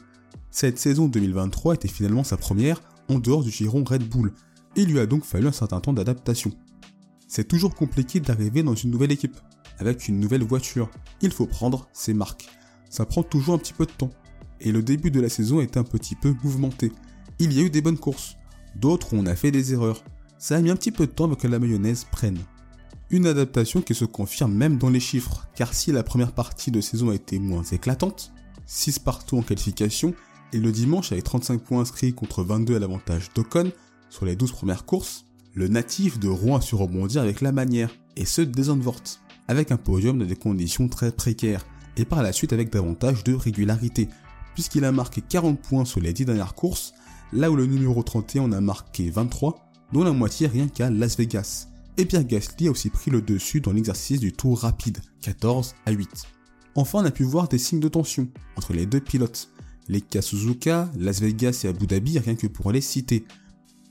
Cette 0.49 0.79
saison 0.79 1.07
2023 1.07 1.75
était 1.75 1.87
finalement 1.87 2.23
sa 2.23 2.37
première 2.37 2.81
en 3.09 3.19
dehors 3.19 3.43
du 3.43 3.51
giron 3.51 3.83
Red 3.83 4.07
Bull, 4.07 4.33
et 4.75 4.81
il 4.81 4.89
lui 4.89 4.99
a 4.99 5.05
donc 5.05 5.23
fallu 5.23 5.47
un 5.47 5.51
certain 5.51 5.79
temps 5.79 5.93
d'adaptation. 5.93 6.51
C'est 7.27 7.47
toujours 7.47 7.75
compliqué 7.75 8.19
d'arriver 8.19 8.63
dans 8.63 8.75
une 8.75 8.91
nouvelle 8.91 9.11
équipe, 9.11 9.37
avec 9.79 10.07
une 10.07 10.19
nouvelle 10.19 10.43
voiture. 10.43 10.89
Il 11.21 11.31
faut 11.31 11.47
prendre 11.47 11.87
ses 11.93 12.13
marques. 12.13 12.47
Ça 12.89 13.05
prend 13.05 13.23
toujours 13.23 13.55
un 13.55 13.57
petit 13.57 13.73
peu 13.73 13.85
de 13.85 13.91
temps. 13.91 14.11
Et 14.61 14.71
le 14.71 14.83
début 14.83 15.11
de 15.11 15.19
la 15.19 15.29
saison 15.29 15.59
est 15.59 15.77
un 15.77 15.83
petit 15.83 16.15
peu 16.15 16.33
mouvementé. 16.43 16.91
Il 17.39 17.51
y 17.51 17.59
a 17.59 17.63
eu 17.63 17.69
des 17.69 17.81
bonnes 17.81 17.97
courses, 17.97 18.37
d'autres 18.75 19.13
où 19.13 19.17
on 19.17 19.25
a 19.25 19.35
fait 19.35 19.51
des 19.51 19.73
erreurs. 19.73 20.03
Ça 20.37 20.57
a 20.57 20.61
mis 20.61 20.69
un 20.69 20.75
petit 20.75 20.91
peu 20.91 21.07
de 21.07 21.11
temps 21.11 21.25
avant 21.25 21.35
que 21.35 21.47
la 21.47 21.59
mayonnaise 21.59 22.05
prenne. 22.11 22.37
Une 23.13 23.27
adaptation 23.27 23.83
qui 23.83 23.93
se 23.93 24.05
confirme 24.05 24.55
même 24.55 24.79
dans 24.79 24.89
les 24.89 24.99
chiffres, 24.99 25.45
car 25.53 25.75
si 25.75 25.91
la 25.91 26.01
première 26.01 26.31
partie 26.31 26.71
de 26.71 26.81
saison 26.81 27.11
a 27.11 27.13
été 27.13 27.37
moins 27.37 27.61
éclatante, 27.61 28.33
6 28.65 28.97
partout 28.97 29.37
en 29.37 29.43
qualification, 29.43 30.15
et 30.51 30.57
le 30.57 30.71
dimanche 30.71 31.11
avec 31.11 31.23
35 31.23 31.61
points 31.61 31.81
inscrits 31.81 32.15
contre 32.15 32.43
22 32.43 32.75
à 32.75 32.79
l'avantage 32.79 33.29
d'Ocon 33.35 33.71
sur 34.09 34.25
les 34.25 34.35
12 34.35 34.53
premières 34.53 34.85
courses, 34.85 35.25
le 35.53 35.67
natif 35.67 36.17
de 36.17 36.27
Rouen 36.27 36.57
a 36.57 36.61
su 36.61 36.73
rebondir 36.73 37.21
avec 37.21 37.41
la 37.41 37.51
manière, 37.51 37.91
et 38.17 38.25
ce 38.25 38.41
dès 38.41 38.63
avec 39.47 39.71
un 39.71 39.77
podium 39.77 40.17
dans 40.17 40.25
des 40.25 40.35
conditions 40.35 40.87
très 40.87 41.11
précaires, 41.11 41.67
et 41.97 42.05
par 42.05 42.23
la 42.23 42.33
suite 42.33 42.51
avec 42.51 42.71
davantage 42.71 43.23
de 43.23 43.35
régularité, 43.35 44.09
puisqu'il 44.55 44.85
a 44.85 44.91
marqué 44.91 45.21
40 45.21 45.61
points 45.61 45.85
sur 45.85 45.99
les 45.99 46.13
10 46.13 46.25
dernières 46.25 46.55
courses, 46.55 46.95
là 47.31 47.51
où 47.51 47.55
le 47.55 47.67
numéro 47.67 48.01
31 48.01 48.45
en 48.45 48.51
a 48.53 48.59
marqué 48.59 49.11
23, 49.11 49.59
dont 49.91 50.03
la 50.03 50.13
moitié 50.13 50.47
rien 50.47 50.67
qu'à 50.67 50.89
Las 50.89 51.15
Vegas 51.15 51.67
et 51.97 52.05
Pierre 52.05 52.23
Gasly 52.23 52.67
a 52.67 52.71
aussi 52.71 52.89
pris 52.89 53.11
le 53.11 53.21
dessus 53.21 53.61
dans 53.61 53.71
l'exercice 53.71 54.19
du 54.19 54.33
tour 54.33 54.59
rapide, 54.59 54.99
14 55.21 55.75
à 55.85 55.91
8. 55.91 56.09
Enfin, 56.75 56.99
on 56.99 57.05
a 57.05 57.11
pu 57.11 57.23
voir 57.23 57.47
des 57.47 57.59
signes 57.59 57.79
de 57.79 57.87
tension 57.87 58.27
entre 58.55 58.73
les 58.73 58.85
deux 58.85 58.99
pilotes, 58.99 59.49
les 59.87 60.01
cas 60.01 60.21
Suzuka, 60.21 60.89
Las 60.97 61.21
Vegas 61.21 61.61
et 61.63 61.67
Abu 61.67 61.85
Dhabi, 61.85 62.17
rien 62.17 62.35
que 62.35 62.47
pour 62.47 62.71
les 62.71 62.81
citer. 62.81 63.25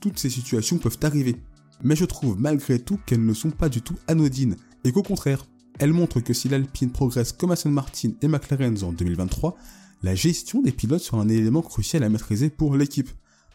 Toutes 0.01 0.19
ces 0.19 0.29
situations 0.29 0.79
peuvent 0.79 0.99
arriver, 1.03 1.37
mais 1.81 1.95
je 1.95 2.05
trouve 2.05 2.39
malgré 2.39 2.79
tout 2.79 2.99
qu'elles 3.05 3.25
ne 3.25 3.33
sont 3.33 3.51
pas 3.51 3.69
du 3.69 3.81
tout 3.81 3.97
anodines, 4.07 4.57
et 4.83 4.91
qu'au 4.91 5.03
contraire, 5.03 5.45
elles 5.79 5.93
montrent 5.93 6.19
que 6.19 6.33
si 6.33 6.49
l'Alpine 6.49 6.91
progresse 6.91 7.31
comme 7.31 7.51
Aston 7.51 7.69
Martin 7.69 8.11
et 8.21 8.27
McLaren 8.27 8.83
en 8.83 8.91
2023, 8.91 9.55
la 10.01 10.15
gestion 10.15 10.61
des 10.61 10.73
pilotes 10.73 11.01
sera 11.01 11.21
un 11.21 11.29
élément 11.29 11.61
crucial 11.61 12.03
à 12.03 12.09
maîtriser 12.09 12.49
pour 12.49 12.75
l'équipe, 12.75 13.09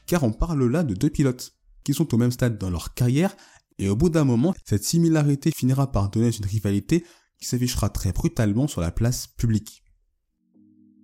car 0.07 0.25
on 0.25 0.33
parle 0.33 0.64
là 0.67 0.83
de 0.83 0.95
deux 0.95 1.11
pilotes 1.11 1.52
qui 1.85 1.93
sont 1.93 2.14
au 2.14 2.19
même 2.19 2.33
stade 2.33 2.59
dans 2.59 2.71
leur 2.71 2.95
carrière 2.95 3.37
Et 3.79 3.89
au 3.89 3.97
bout 3.97 4.11
d'un 4.11 4.25
moment, 4.25 4.55
cette 4.65 4.85
similarité 4.85 5.51
finira 5.51 5.93
par 5.93 6.11
donner 6.11 6.31
une 6.37 6.47
rivalité 6.47 7.05
qui 7.39 7.47
s'affichera 7.47 7.89
très 7.89 8.13
brutalement 8.13 8.67
sur 8.67 8.81
la 8.81 8.91
place 8.91 9.29
publique. 9.29 9.85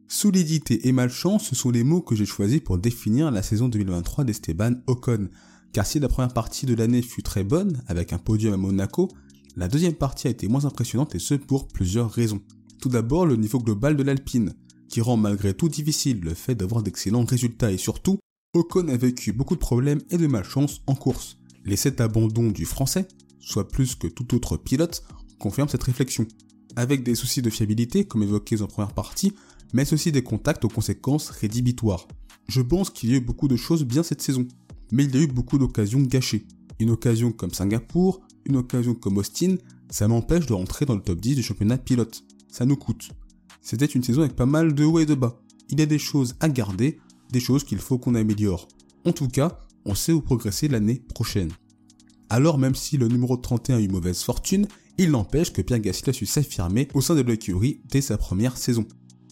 Solidité 0.09 0.87
et 0.89 0.93
malchance, 0.93 1.49
ce 1.49 1.55
sont 1.55 1.71
les 1.71 1.85
mots 1.85 2.03
que 2.03 2.15
j'ai 2.15 2.27
choisis 2.27 2.61
pour 2.61 2.79
définir 2.79 3.31
la 3.31 3.43
saison 3.43 3.69
2023 3.69 4.25
d'Esteban 4.25 4.75
Ocon. 4.87 5.29
Car 5.73 5.87
si 5.87 5.99
la 5.99 6.09
première 6.09 6.33
partie 6.33 6.67
de 6.67 6.75
l'année 6.75 7.03
fut 7.03 7.23
très 7.23 7.45
bonne, 7.45 7.83
avec 7.87 8.13
un 8.13 8.19
podium 8.19 8.55
à 8.55 8.57
Monaco, 8.57 9.09
la 9.57 9.69
deuxième 9.69 9.95
partie 9.95 10.27
a 10.27 10.31
été 10.31 10.49
moins 10.49 10.65
impressionnante 10.65 11.15
et 11.15 11.19
ce 11.19 11.35
pour 11.35 11.69
plusieurs 11.69 12.11
raisons. 12.11 12.43
Tout 12.81 12.89
d'abord, 12.89 13.25
le 13.25 13.37
niveau 13.37 13.59
global 13.59 13.97
de 13.97 14.03
l'Alpine, 14.03 14.55
qui 14.89 15.01
rend 15.01 15.17
malgré 15.17 15.55
tout 15.55 15.69
difficile 15.69 16.21
le 16.21 16.35
fait 16.35 16.55
d'avoir 16.55 16.83
d'excellents 16.83 17.25
résultats 17.25 17.73
et 17.73 17.79
surtout, 17.79 18.19
Ocon 18.53 18.89
a 18.89 18.97
vécu 18.97 19.33
beaucoup 19.33 19.55
de 19.55 19.61
problèmes 19.61 20.03
et 20.11 20.19
de 20.19 20.27
malchance 20.27 20.83
en 20.87 20.95
course. 20.95 21.39
Les 21.65 21.77
7 21.77 22.01
abandons 22.01 22.51
du 22.51 22.65
français, 22.67 23.09
soit 23.41 23.69
plus 23.69 23.95
que 23.95 24.07
tout 24.07 24.35
autre 24.35 24.57
pilote, 24.57 25.03
confirment 25.39 25.69
cette 25.69 25.83
réflexion. 25.83 26.27
Avec 26.77 27.03
des 27.03 27.15
soucis 27.15 27.43
de 27.43 27.51
fiabilité, 27.51 28.05
comme 28.05 28.23
évoqué 28.23 28.61
en 28.61 28.67
première 28.67 28.93
partie, 28.93 29.33
mais 29.73 29.93
aussi 29.93 30.13
des 30.13 30.23
contacts 30.23 30.65
aux 30.65 30.69
conséquences 30.69 31.31
rédhibitoires. 31.31 32.07
Je 32.49 32.61
pense 32.61 32.91
qu'il 32.91 33.11
y 33.11 33.15
a 33.15 33.17
eu 33.17 33.21
beaucoup 33.21 33.49
de 33.49 33.57
choses 33.57 33.85
bien 33.85 34.03
cette 34.03 34.21
saison, 34.21 34.47
mais 34.93 35.05
il 35.05 35.15
y 35.15 35.19
a 35.19 35.23
eu 35.23 35.27
beaucoup 35.27 35.59
d'occasions 35.59 36.01
gâchées. 36.01 36.47
Une 36.81 36.91
occasion 36.91 37.33
comme 37.33 37.53
Singapour, 37.53 38.21
une 38.45 38.57
occasion 38.57 38.95
comme 38.95 39.19
Austin, 39.19 39.57
ça 39.91 40.09
m'empêche 40.09 40.47
de 40.47 40.53
rentrer 40.53 40.85
dans 40.85 40.95
le 40.95 41.03
top 41.03 41.21
10 41.21 41.37
du 41.37 41.43
championnat 41.43 41.79
pilote. 41.79 42.25
Ça 42.49 42.67
nous 42.67 42.77
coûte. 42.77 43.11
C'était 43.63 43.87
une 43.87 44.03
saison 44.03 44.21
avec 44.21 44.37
pas 44.37 44.47
mal 44.47 44.75
de 44.75 44.85
hauts 44.85 44.99
et 44.99 45.07
de 45.07 45.15
bas. 45.15 45.41
Il 45.71 45.81
y 45.81 45.83
a 45.83 45.87
des 45.87 45.99
choses 45.99 46.35
à 46.41 46.49
garder, 46.49 46.99
des 47.33 47.41
choses 47.41 47.65
qu'il 47.65 47.79
faut 47.79 47.99
qu'on 47.99 48.15
améliore. 48.15 48.69
En 49.05 49.13
tout 49.13 49.29
cas, 49.29 49.59
on 49.85 49.95
sait 49.95 50.13
où 50.13 50.21
progresser 50.21 50.69
l'année 50.69 51.03
prochaine. 51.15 51.51
Alors 52.31 52.59
même 52.59 52.75
si 52.75 52.97
le 52.97 53.09
numéro 53.09 53.37
31 53.37 53.77
a 53.77 53.81
eu 53.81 53.89
mauvaise 53.89 54.23
fortune, 54.23 54.67
il 54.99 55.11
n'empêche 55.11 55.53
que 55.53 55.63
Pierre 55.63 55.81
Gasly 55.81 56.11
a 56.11 56.13
su 56.13 56.27
s'affirmer 56.27 56.89
au 56.95 57.01
sein 57.01 57.15
de 57.15 57.21
l'écurie 57.23 57.81
dès 57.91 58.01
sa 58.01 58.17
première 58.17 58.57
saison. 58.57 58.87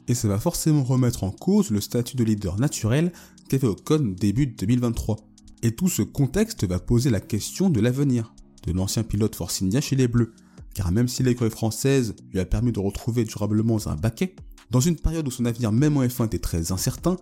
Et 0.08 0.14
ça 0.14 0.28
va 0.28 0.38
forcément 0.38 0.82
remettre 0.82 1.24
en 1.24 1.30
cause 1.30 1.70
le 1.70 1.80
statut 1.80 2.16
de 2.16 2.24
leader 2.24 2.58
naturel 2.58 3.12
qu'avait 3.48 3.68
Ocon 3.68 4.14
début 4.18 4.46
2023. 4.46 5.16
Et 5.62 5.74
tout 5.74 5.88
ce 5.88 6.02
contexte 6.02 6.64
va 6.64 6.80
poser 6.80 7.10
la 7.10 7.20
question 7.20 7.70
de 7.70 7.80
l'avenir 7.80 8.34
de 8.66 8.72
l'ancien 8.72 9.04
pilote 9.04 9.36
Force 9.36 9.62
chez 9.80 9.96
les 9.96 10.08
Bleus 10.08 10.34
car 10.74 10.92
même 10.92 11.08
si 11.08 11.22
l'écurie 11.22 11.50
française 11.50 12.14
lui 12.32 12.40
a 12.40 12.44
permis 12.44 12.72
de 12.72 12.80
retrouver 12.80 13.24
durablement 13.24 13.78
un 13.86 13.96
baquet, 13.96 14.34
dans 14.72 14.80
une 14.80 14.96
période 14.96 15.28
où 15.28 15.30
son 15.30 15.44
avenir 15.44 15.70
même 15.70 15.98
en 15.98 16.02
F1 16.02 16.24
était 16.26 16.38
très 16.38 16.72
incertain, 16.72 17.18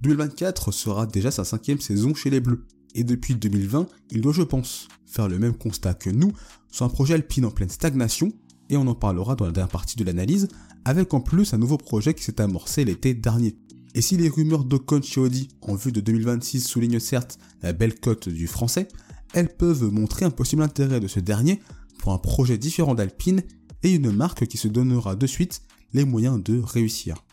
2024 0.00 0.72
sera 0.72 1.06
déjà 1.06 1.30
sa 1.30 1.44
cinquième 1.44 1.78
saison 1.78 2.14
chez 2.14 2.30
les 2.30 2.40
Bleus. 2.40 2.64
Et 2.94 3.04
depuis 3.04 3.34
2020, 3.34 3.86
il 4.10 4.22
doit, 4.22 4.32
je 4.32 4.42
pense, 4.42 4.88
faire 5.04 5.28
le 5.28 5.38
même 5.38 5.54
constat 5.54 5.92
que 5.92 6.08
nous 6.08 6.32
sur 6.70 6.86
un 6.86 6.88
projet 6.88 7.14
alpine 7.14 7.44
en 7.44 7.50
pleine 7.50 7.68
stagnation, 7.68 8.32
et 8.70 8.78
on 8.78 8.86
en 8.86 8.94
parlera 8.94 9.36
dans 9.36 9.44
la 9.44 9.52
dernière 9.52 9.70
partie 9.70 9.96
de 9.96 10.04
l'analyse, 10.04 10.48
avec 10.86 11.12
en 11.12 11.20
plus 11.20 11.52
un 11.52 11.58
nouveau 11.58 11.76
projet 11.76 12.14
qui 12.14 12.24
s'est 12.24 12.40
amorcé 12.40 12.86
l'été 12.86 13.12
dernier. 13.12 13.58
Et 13.94 14.00
si 14.00 14.16
les 14.16 14.30
rumeurs 14.30 14.64
d'Ocon 14.64 15.02
chez 15.02 15.20
Audi 15.20 15.48
en 15.60 15.74
vue 15.74 15.92
de 15.92 16.00
2026 16.00 16.66
soulignent 16.66 17.00
certes 17.00 17.38
la 17.62 17.74
belle 17.74 18.00
cote 18.00 18.30
du 18.30 18.46
français, 18.46 18.88
elles 19.34 19.54
peuvent 19.54 19.92
montrer 19.92 20.24
un 20.24 20.30
possible 20.30 20.62
intérêt 20.62 21.00
de 21.00 21.06
ce 21.06 21.20
dernier 21.20 21.60
pour 21.98 22.14
un 22.14 22.18
projet 22.18 22.56
différent 22.56 22.94
d'Alpine 22.94 23.42
et 23.82 23.92
une 23.92 24.10
marque 24.10 24.46
qui 24.46 24.56
se 24.56 24.68
donnera 24.68 25.16
de 25.16 25.26
suite 25.26 25.60
les 25.94 26.04
moyens 26.04 26.42
de 26.42 26.60
réussir. 26.60 27.24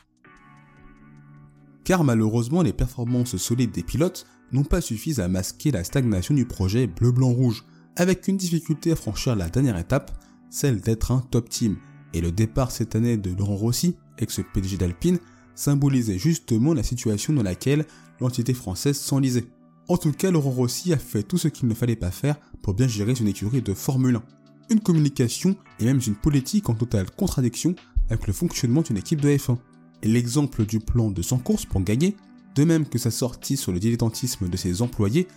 Car 1.83 2.03
malheureusement, 2.03 2.61
les 2.61 2.73
performances 2.73 3.35
solides 3.35 3.71
des 3.71 3.83
pilotes 3.83 4.25
n'ont 4.51 4.63
pas 4.63 4.81
suffi 4.81 5.19
à 5.19 5.27
masquer 5.27 5.71
la 5.71 5.83
stagnation 5.83 6.35
du 6.35 6.45
projet 6.45 6.87
bleu-blanc-rouge, 6.87 7.65
avec 7.97 8.27
une 8.27 8.37
difficulté 8.37 8.91
à 8.91 8.95
franchir 8.95 9.35
la 9.35 9.49
dernière 9.49 9.77
étape, 9.77 10.11
celle 10.49 10.79
d'être 10.79 11.11
un 11.11 11.21
top 11.31 11.49
team. 11.49 11.77
Et 12.13 12.21
le 12.21 12.31
départ 12.31 12.71
cette 12.71 12.95
année 12.95 13.17
de 13.17 13.35
Laurent 13.35 13.55
Rossi, 13.55 13.95
ex-PDG 14.19 14.77
d'Alpine, 14.77 15.19
symbolisait 15.55 16.17
justement 16.17 16.73
la 16.73 16.83
situation 16.83 17.33
dans 17.33 17.43
laquelle 17.43 17.85
l'entité 18.19 18.53
française 18.53 18.97
s'enlisait. 18.97 19.47
En 19.87 19.97
tout 19.97 20.11
cas, 20.11 20.31
Laurent 20.31 20.51
Rossi 20.51 20.93
a 20.93 20.97
fait 20.97 21.23
tout 21.23 21.37
ce 21.37 21.47
qu'il 21.47 21.67
ne 21.67 21.73
fallait 21.73 21.95
pas 21.95 22.11
faire 22.11 22.37
pour 22.61 22.73
bien 22.73 22.87
gérer 22.87 23.13
une 23.19 23.27
écurie 23.27 23.61
de 23.61 23.73
Formule 23.73 24.17
1 24.17 24.23
une 24.71 24.79
communication 24.79 25.55
et 25.79 25.85
même 25.85 25.99
une 26.05 26.15
politique 26.15 26.69
en 26.69 26.73
totale 26.73 27.11
contradiction 27.11 27.75
avec 28.09 28.27
le 28.27 28.33
fonctionnement 28.33 28.81
d'une 28.81 28.97
équipe 28.97 29.21
de 29.21 29.29
F1. 29.29 29.57
Et 30.03 30.07
l'exemple 30.07 30.65
du 30.65 30.79
plan 30.79 31.11
de 31.11 31.21
100 31.21 31.39
courses 31.39 31.65
pour 31.65 31.81
gagner, 31.81 32.15
de 32.55 32.63
même 32.63 32.85
que 32.85 32.97
sa 32.97 33.11
sortie 33.11 33.57
sur 33.57 33.71
le 33.71 33.79
dilettantisme 33.79 34.49
de 34.49 34.57
ses 34.57 34.81
employés, 34.81 35.27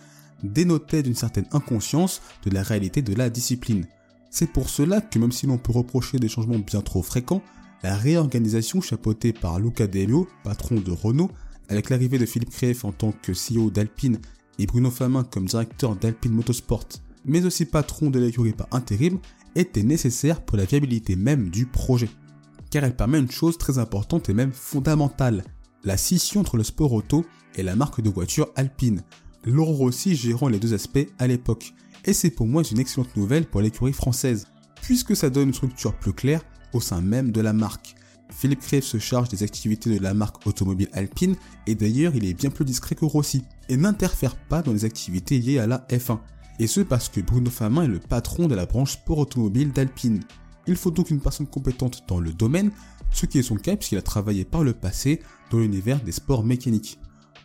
dénotait 0.43 1.03
d'une 1.03 1.15
certaine 1.15 1.45
inconscience 1.51 2.21
de 2.43 2.51
la 2.51 2.63
réalité 2.63 3.01
de 3.01 3.13
la 3.13 3.29
discipline. 3.29 3.85
C'est 4.31 4.51
pour 4.51 4.69
cela 4.69 5.01
que 5.01 5.19
même 5.19 5.31
si 5.31 5.45
l'on 5.47 5.57
peut 5.57 5.71
reprocher 5.71 6.19
des 6.19 6.27
changements 6.27 6.59
bien 6.59 6.81
trop 6.81 7.01
fréquents, 7.01 7.43
la 7.83 7.95
réorganisation 7.95 8.81
chapeautée 8.81 9.31
par 9.31 9.59
Luca 9.59 9.87
De 9.87 10.07
patron 10.43 10.75
de 10.75 10.91
Renault, 10.91 11.31
avec 11.69 11.89
l'arrivée 11.89 12.17
de 12.17 12.25
Philippe 12.25 12.49
Krief 12.49 12.83
en 12.83 12.91
tant 12.91 13.11
que 13.11 13.31
CEO 13.31 13.69
d'Alpine 13.69 14.19
et 14.59 14.65
Bruno 14.65 14.91
Famin 14.91 15.23
comme 15.23 15.45
directeur 15.45 15.95
d'Alpine 15.95 16.33
Motorsport 16.33 16.85
mais 17.25 17.45
aussi 17.45 17.65
patron 17.65 18.09
de 18.09 18.19
l'écurie 18.19 18.53
par 18.53 18.67
intérim, 18.71 19.19
était 19.55 19.83
nécessaire 19.83 20.41
pour 20.41 20.57
la 20.57 20.65
viabilité 20.65 21.15
même 21.15 21.49
du 21.49 21.65
projet. 21.65 22.09
Car 22.75 22.83
elle 22.83 22.97
permet 22.97 23.19
une 23.19 23.31
chose 23.31 23.57
très 23.57 23.77
importante 23.79 24.27
et 24.27 24.33
même 24.33 24.51
fondamentale, 24.51 25.45
la 25.85 25.95
scission 25.95 26.41
entre 26.41 26.57
le 26.57 26.63
sport 26.65 26.91
auto 26.91 27.25
et 27.55 27.63
la 27.63 27.73
marque 27.73 28.01
de 28.01 28.09
voiture 28.09 28.49
alpine. 28.57 29.01
Laurent 29.45 29.71
Rossi 29.71 30.13
gérant 30.13 30.49
les 30.49 30.59
deux 30.59 30.73
aspects 30.73 31.07
à 31.17 31.25
l'époque. 31.25 31.73
Et 32.03 32.11
c'est 32.11 32.31
pour 32.31 32.47
moi 32.47 32.63
une 32.69 32.79
excellente 32.79 33.15
nouvelle 33.15 33.45
pour 33.45 33.61
l'écurie 33.61 33.93
française, 33.93 34.47
puisque 34.81 35.15
ça 35.15 35.29
donne 35.29 35.47
une 35.47 35.53
structure 35.53 35.95
plus 35.95 36.11
claire 36.11 36.41
au 36.73 36.81
sein 36.81 36.99
même 36.99 37.31
de 37.31 37.39
la 37.39 37.53
marque. 37.53 37.95
Philippe 38.29 38.59
Crève 38.59 38.83
se 38.83 38.97
charge 38.97 39.29
des 39.29 39.43
activités 39.43 39.97
de 39.97 40.03
la 40.03 40.13
marque 40.13 40.45
automobile 40.45 40.89
alpine 40.91 41.37
et 41.67 41.75
d'ailleurs 41.75 42.13
il 42.13 42.25
est 42.25 42.33
bien 42.33 42.49
plus 42.49 42.65
discret 42.65 42.95
que 42.95 43.05
Rossi 43.05 43.43
et 43.69 43.77
n'interfère 43.77 44.35
pas 44.35 44.61
dans 44.61 44.73
les 44.73 44.83
activités 44.83 45.39
liées 45.39 45.59
à 45.59 45.67
la 45.67 45.87
F1 45.89 46.19
et 46.59 46.67
ce 46.67 46.81
parce 46.81 47.07
que 47.07 47.21
Bruno 47.21 47.49
Famin 47.49 47.83
est 47.83 47.87
le 47.87 47.99
patron 47.99 48.49
de 48.49 48.55
la 48.55 48.65
branche 48.65 48.93
sport 48.93 49.19
automobile 49.19 49.71
d'Alpine. 49.71 50.19
Il 50.67 50.75
faut 50.75 50.91
donc 50.91 51.09
une 51.09 51.21
personne 51.21 51.47
compétente 51.47 52.03
dans 52.07 52.19
le 52.19 52.33
domaine, 52.33 52.71
ce 53.11 53.25
qui 53.25 53.39
est 53.39 53.43
son 53.43 53.55
cas 53.55 53.75
puisqu'il 53.75 53.97
a 53.97 54.01
travaillé 54.01 54.45
par 54.45 54.63
le 54.63 54.73
passé 54.73 55.21
dans 55.51 55.59
l'univers 55.59 56.01
des 56.01 56.11
sports 56.11 56.43
mécaniques. 56.43 56.99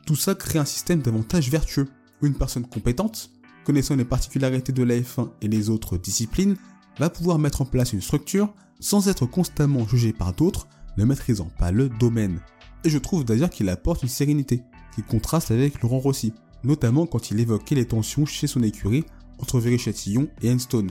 Tout 0.07 0.17
ça 0.17 0.35
crée 0.35 0.59
un 0.59 0.65
système 0.65 1.03
davantage 1.03 1.51
vertueux. 1.51 1.89
Une 2.23 2.35
personne 2.35 2.67
compétente, 2.67 3.31
connaissant 3.65 3.97
les 3.97 4.05
particularités 4.05 4.73
de 4.73 4.83
la 4.83 4.99
F1 4.99 5.31
et 5.41 5.49
les 5.49 5.71
autres 5.71 5.97
disciplines, 5.97 6.57
va 6.99 7.11
pouvoir 7.11 7.39
mettre 7.39 7.63
en 7.63 7.67
place 7.67 7.93
une 7.93 8.01
structure 8.01 8.53
sans 8.81 9.09
être 9.09 9.27
constamment 9.27 9.87
jugé 9.87 10.13
par 10.13 10.33
d'autres 10.33 10.69
ne 10.97 11.05
maîtrisant 11.05 11.51
pas 11.59 11.71
le 11.71 11.89
domaine. 11.89 12.41
Et 12.85 12.91
je 12.91 12.99
trouve 12.99 13.25
d'ailleurs 13.25 13.51
qu'il 13.51 13.69
apporte 13.69 14.03
une 14.03 14.09
sérénité, 14.09 14.63
qui 14.95 15.03
contraste 15.03 15.51
avec 15.51 15.83
Laurent 15.83 15.99
Rossi, 15.99 16.33
notamment 16.65 17.07
quand 17.07 17.31
il 17.31 17.41
évoquait 17.41 17.75
les 17.75 17.87
tensions 17.87 18.27
chez 18.27 18.47
son 18.47 18.63
écurie 18.63 19.05
entre 19.39 19.61
Véry-Châtillon 19.61 20.29
et 20.43 20.51
Enstone. 20.51 20.91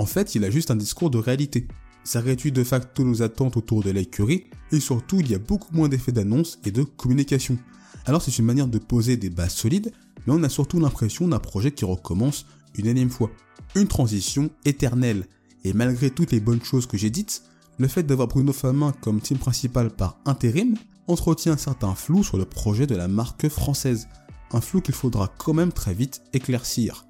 En 0.00 0.06
fait, 0.06 0.34
il 0.34 0.46
a 0.46 0.50
juste 0.50 0.70
un 0.70 0.76
discours 0.76 1.10
de 1.10 1.18
réalité. 1.18 1.68
Ça 2.04 2.22
réduit 2.22 2.52
de 2.52 2.64
facto 2.64 3.04
nos 3.04 3.20
attentes 3.20 3.58
autour 3.58 3.82
de 3.82 3.90
l'écurie, 3.90 4.46
et 4.72 4.80
surtout 4.80 5.20
il 5.20 5.30
y 5.30 5.34
a 5.34 5.38
beaucoup 5.38 5.76
moins 5.76 5.90
d'effets 5.90 6.10
d'annonce 6.10 6.58
et 6.64 6.70
de 6.70 6.84
communication. 6.84 7.58
Alors 8.06 8.22
c'est 8.22 8.38
une 8.38 8.46
manière 8.46 8.66
de 8.66 8.78
poser 8.78 9.18
des 9.18 9.28
bases 9.28 9.52
solides, 9.52 9.92
mais 10.26 10.32
on 10.32 10.42
a 10.42 10.48
surtout 10.48 10.80
l'impression 10.80 11.28
d'un 11.28 11.38
projet 11.38 11.70
qui 11.70 11.84
recommence 11.84 12.46
une 12.76 12.86
énième 12.86 13.10
fois. 13.10 13.30
Une 13.74 13.88
transition 13.88 14.48
éternelle. 14.64 15.26
Et 15.64 15.74
malgré 15.74 16.08
toutes 16.08 16.32
les 16.32 16.40
bonnes 16.40 16.64
choses 16.64 16.86
que 16.86 16.96
j'ai 16.96 17.10
dites, 17.10 17.42
le 17.76 17.86
fait 17.86 18.02
d'avoir 18.02 18.28
Bruno 18.28 18.54
Famin 18.54 18.94
comme 19.02 19.20
team 19.20 19.36
principal 19.36 19.90
par 19.90 20.18
intérim 20.24 20.78
entretient 21.08 21.52
un 21.52 21.58
certain 21.58 21.94
flou 21.94 22.24
sur 22.24 22.38
le 22.38 22.46
projet 22.46 22.86
de 22.86 22.96
la 22.96 23.06
marque 23.06 23.50
française 23.50 24.08
un 24.50 24.62
flou 24.62 24.80
qu'il 24.80 24.94
faudra 24.94 25.30
quand 25.36 25.52
même 25.52 25.72
très 25.72 25.92
vite 25.92 26.22
éclaircir. 26.32 27.04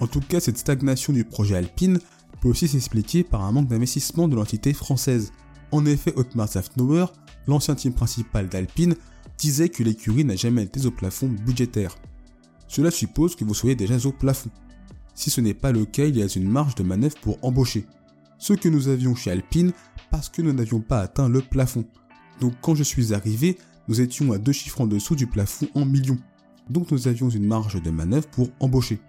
En 0.00 0.06
tout 0.06 0.20
cas, 0.20 0.40
cette 0.40 0.56
stagnation 0.56 1.12
du 1.12 1.24
projet 1.24 1.56
Alpine 1.56 2.00
peut 2.40 2.48
aussi 2.48 2.68
s'expliquer 2.68 3.24
par 3.24 3.44
un 3.44 3.52
manque 3.52 3.68
d'investissement 3.68 4.28
de 4.28 4.36
l'entité 4.36 4.72
française. 4.72 5.32
En 5.72 5.86
effet, 5.86 6.12
Otmar 6.16 6.48
Zafnauer, 6.48 7.06
l'ancien 7.46 7.74
team 7.74 7.92
principal 7.92 8.48
d'Alpine, 8.48 8.94
disait 9.38 9.68
que 9.68 9.82
l'écurie 9.82 10.24
n'a 10.24 10.36
jamais 10.36 10.64
été 10.64 10.84
au 10.86 10.90
plafond 10.90 11.28
budgétaire. 11.28 11.96
Cela 12.68 12.90
suppose 12.90 13.36
que 13.36 13.44
vous 13.44 13.54
soyez 13.54 13.74
déjà 13.74 13.96
au 14.06 14.12
plafond. 14.12 14.50
Si 15.14 15.30
ce 15.30 15.40
n'est 15.40 15.54
pas 15.54 15.72
le 15.72 15.84
cas, 15.84 16.06
il 16.06 16.16
y 16.16 16.22
a 16.22 16.26
une 16.36 16.48
marge 16.48 16.74
de 16.74 16.82
manœuvre 16.82 17.16
pour 17.20 17.38
embaucher. 17.42 17.86
Ce 18.38 18.52
que 18.52 18.68
nous 18.68 18.88
avions 18.88 19.14
chez 19.14 19.30
Alpine 19.30 19.72
parce 20.10 20.28
que 20.28 20.42
nous 20.42 20.52
n'avions 20.52 20.80
pas 20.80 21.00
atteint 21.00 21.28
le 21.28 21.40
plafond. 21.40 21.84
Donc 22.40 22.54
quand 22.62 22.74
je 22.74 22.82
suis 22.82 23.12
arrivé, 23.12 23.58
nous 23.88 24.00
étions 24.00 24.32
à 24.32 24.38
deux 24.38 24.52
chiffres 24.52 24.80
en 24.80 24.86
dessous 24.86 25.14
du 25.14 25.26
plafond 25.26 25.68
en 25.74 25.84
millions 25.84 26.18
donc 26.70 26.90
nous 26.92 27.08
avions 27.08 27.28
une 27.28 27.46
marge 27.46 27.82
de 27.82 27.90
manœuvre 27.90 28.28
pour 28.28 28.48
embaucher. 28.60 29.00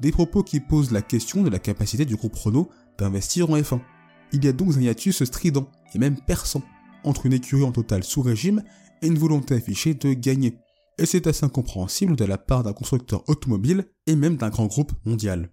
Des 0.00 0.12
propos 0.12 0.42
qui 0.42 0.60
posent 0.60 0.92
la 0.92 1.02
question 1.02 1.42
de 1.42 1.50
la 1.50 1.58
capacité 1.58 2.06
du 2.06 2.16
groupe 2.16 2.34
Renault 2.34 2.70
d'investir 2.98 3.50
en 3.50 3.56
F1. 3.56 3.80
Il 4.32 4.44
y 4.44 4.48
a 4.48 4.52
donc 4.52 4.76
un 4.76 4.80
hiatus 4.80 5.22
strident 5.24 5.68
et 5.94 5.98
même 5.98 6.18
perçant 6.18 6.62
entre 7.04 7.26
une 7.26 7.34
écurie 7.34 7.64
en 7.64 7.72
total 7.72 8.02
sous-régime 8.02 8.62
et 9.02 9.08
une 9.08 9.18
volonté 9.18 9.54
affichée 9.54 9.94
de 9.94 10.14
gagner. 10.14 10.56
Et 10.98 11.06
c'est 11.06 11.26
assez 11.26 11.44
incompréhensible 11.44 12.16
de 12.16 12.24
la 12.24 12.38
part 12.38 12.62
d'un 12.62 12.72
constructeur 12.72 13.28
automobile 13.28 13.86
et 14.06 14.16
même 14.16 14.36
d'un 14.36 14.48
grand 14.48 14.66
groupe 14.66 14.92
mondial. 15.04 15.52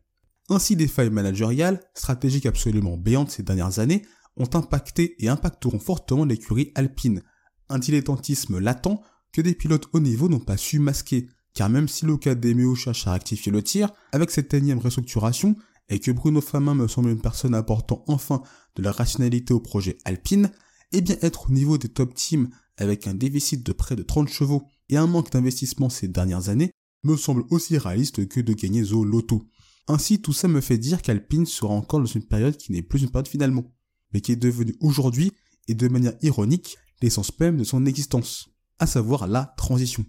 Ainsi, 0.50 0.78
des 0.78 0.88
failles 0.88 1.10
managériales, 1.10 1.82
stratégiques 1.94 2.46
absolument 2.46 2.96
béantes 2.96 3.32
ces 3.32 3.44
dernières 3.44 3.80
années, 3.80 4.04
ont 4.38 4.50
impacté 4.54 5.16
et 5.20 5.28
impacteront 5.28 5.80
fortement 5.80 6.24
l'écurie 6.24 6.72
alpine. 6.76 7.22
Un 7.70 7.80
dilettantisme 7.80 8.60
latent 8.60 9.02
que 9.34 9.42
des 9.42 9.56
pilotes 9.56 9.90
haut 9.92 10.00
niveau 10.00 10.30
n'ont 10.30 10.40
pas 10.40 10.58
su 10.58 10.80
masquer, 10.80 11.28
car 11.58 11.70
même 11.72 11.88
si 11.88 12.06
l'Ocadémio 12.06 12.76
cherche 12.76 13.08
à 13.08 13.14
rectifier 13.14 13.52
le 13.52 13.64
tir, 13.64 13.90
avec 14.12 14.30
cette 14.30 14.54
énième 14.54 14.78
restructuration, 14.78 15.56
et 15.90 16.00
que 16.00 16.12
Bruno 16.12 16.40
Famin 16.40 16.76
me 16.76 16.88
semble 16.88 17.10
une 17.10 17.20
personne 17.20 17.56
apportant 17.56 18.04
enfin 18.06 18.44
de 18.76 18.84
la 18.84 18.92
rationalité 18.92 19.56
au 19.56 19.60
projet 19.60 19.98
Alpine, 20.06 20.52
eh 20.92 21.02
bien 21.02 21.16
être 21.24 21.50
au 21.50 21.52
niveau 21.52 21.80
des 21.80 21.90
top 21.90 22.14
teams 22.14 22.50
avec 22.78 23.08
un 23.08 23.16
déficit 23.16 23.66
de 23.66 23.72
près 23.72 23.96
de 23.96 24.04
30 24.04 24.30
chevaux 24.30 24.68
et 24.90 24.98
un 24.98 25.08
manque 25.08 25.32
d'investissement 25.32 25.90
ces 25.90 26.08
dernières 26.08 26.50
années 26.50 26.70
me 27.04 27.18
semble 27.18 27.44
aussi 27.50 27.76
réaliste 27.80 28.28
que 28.28 28.40
de 28.40 28.54
gagner 28.54 28.94
au 28.94 29.04
loto. 29.04 29.42
Ainsi, 29.88 30.22
tout 30.22 30.34
ça 30.34 30.48
me 30.48 30.62
fait 30.62 30.78
dire 30.78 31.02
qu'Alpine 31.02 31.48
sera 31.48 31.74
encore 31.74 32.02
dans 32.02 32.06
une 32.06 32.28
période 32.28 32.56
qui 32.56 32.72
n'est 32.72 32.84
plus 32.84 33.02
une 33.02 33.10
période 33.10 33.28
finalement, 33.28 33.66
mais 34.14 34.22
qui 34.22 34.32
est 34.32 34.36
devenue 34.36 34.76
aujourd'hui, 34.80 35.32
et 35.68 35.74
de 35.74 35.88
manière 35.88 36.14
ironique, 36.22 36.78
l'essence 37.02 37.32
même 37.40 37.58
de 37.58 37.64
son 37.64 37.88
existence, 37.88 38.48
à 38.78 38.86
savoir 38.86 39.26
la 39.26 39.56
transition. 39.58 40.06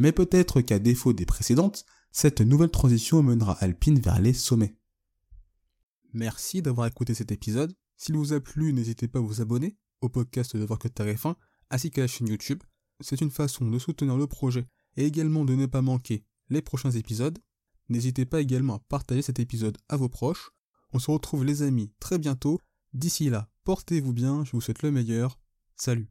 Mais 0.00 0.12
peut-être 0.12 0.62
qu'à 0.62 0.78
défaut 0.78 1.12
des 1.12 1.26
précédentes, 1.26 1.84
cette 2.10 2.40
nouvelle 2.40 2.70
transition 2.70 3.22
mènera 3.22 3.52
Alpine 3.60 4.00
vers 4.00 4.18
les 4.18 4.32
sommets. 4.32 4.74
Merci 6.14 6.62
d'avoir 6.62 6.86
écouté 6.86 7.12
cet 7.12 7.32
épisode. 7.32 7.76
S'il 7.98 8.16
vous 8.16 8.32
a 8.32 8.40
plu, 8.40 8.72
n'hésitez 8.72 9.08
pas 9.08 9.18
à 9.18 9.22
vous 9.22 9.42
abonner 9.42 9.76
au 10.00 10.08
podcast 10.08 10.56
de 10.56 10.64
Voir 10.64 10.78
que 10.78 10.88
Tarif 10.88 11.26
1, 11.26 11.36
ainsi 11.68 11.90
qu'à 11.90 12.00
la 12.00 12.06
chaîne 12.06 12.28
YouTube. 12.28 12.62
C'est 13.00 13.20
une 13.20 13.30
façon 13.30 13.66
de 13.66 13.78
soutenir 13.78 14.16
le 14.16 14.26
projet 14.26 14.66
et 14.96 15.04
également 15.04 15.44
de 15.44 15.54
ne 15.54 15.66
pas 15.66 15.82
manquer 15.82 16.24
les 16.48 16.62
prochains 16.62 16.92
épisodes. 16.92 17.38
N'hésitez 17.90 18.24
pas 18.24 18.40
également 18.40 18.76
à 18.76 18.82
partager 18.88 19.20
cet 19.20 19.38
épisode 19.38 19.76
à 19.90 19.98
vos 19.98 20.08
proches. 20.08 20.50
On 20.94 20.98
se 20.98 21.10
retrouve 21.10 21.44
les 21.44 21.60
amis 21.60 21.92
très 22.00 22.18
bientôt. 22.18 22.58
D'ici 22.94 23.28
là, 23.28 23.50
portez-vous 23.64 24.14
bien, 24.14 24.46
je 24.46 24.52
vous 24.52 24.62
souhaite 24.62 24.82
le 24.82 24.92
meilleur. 24.92 25.38
Salut 25.76 26.08